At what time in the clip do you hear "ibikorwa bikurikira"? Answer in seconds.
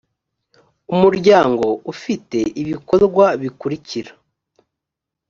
2.61-4.11